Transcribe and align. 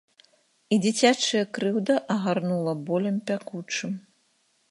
І 0.75 0.79
дзіцячая 0.85 1.41
крыўда 1.57 1.97
агарнула 2.15 2.73
болем 2.89 3.17
пякучым. 3.27 3.91